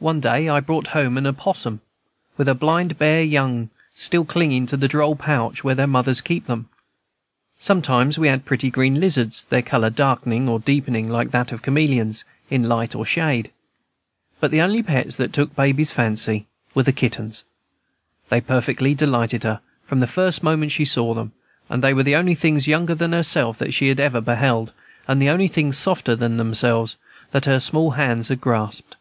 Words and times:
One 0.00 0.20
day 0.20 0.48
I 0.48 0.60
brought 0.60 0.86
home 0.96 1.18
an 1.18 1.26
opossum, 1.26 1.82
with 2.38 2.46
her 2.46 2.54
blind 2.54 2.96
bare 2.96 3.18
little 3.20 3.32
young 3.32 3.70
clinging 4.28 4.64
to 4.64 4.78
the 4.78 4.88
droll 4.88 5.14
pouch 5.14 5.62
where 5.62 5.74
their 5.74 5.86
mothers 5.86 6.22
keep 6.22 6.46
them. 6.46 6.70
Sometimes 7.58 8.18
we 8.18 8.28
had 8.28 8.46
pretty 8.46 8.70
green 8.70 8.98
lizards, 8.98 9.44
their 9.50 9.60
color 9.60 9.90
darkening 9.90 10.48
or 10.48 10.58
deepening, 10.58 11.10
like 11.10 11.32
that 11.32 11.52
of 11.52 11.60
chameleons, 11.62 12.24
in 12.48 12.62
light 12.62 12.94
or 12.94 13.04
shade. 13.04 13.50
But 14.40 14.50
the 14.50 14.62
only 14.62 14.82
pets 14.82 15.16
that 15.16 15.34
took 15.34 15.54
Baby's 15.54 15.92
fancy 15.92 16.46
were 16.74 16.82
the 16.84 16.92
kittens. 16.94 17.44
They 18.30 18.40
perfectly 18.40 18.94
delighted 18.94 19.42
her, 19.42 19.60
from 19.84 20.00
the 20.00 20.06
first 20.06 20.42
moment 20.42 20.72
she 20.72 20.86
saw 20.86 21.12
them; 21.12 21.32
they 21.68 21.92
were 21.92 22.02
the 22.04 22.16
only 22.16 22.34
things 22.34 22.66
younger 22.66 22.94
than 22.94 23.12
herself 23.12 23.58
that 23.58 23.74
she 23.74 23.88
had 23.88 24.00
ever 24.00 24.22
beheld, 24.22 24.72
and 25.06 25.20
the 25.20 25.28
only 25.28 25.46
things 25.46 25.76
softer 25.76 26.16
than 26.16 26.38
themselves 26.38 26.96
that 27.32 27.44
her 27.44 27.60
small 27.60 27.90
hands 27.90 28.28
had 28.28 28.40
grasped. 28.40 28.96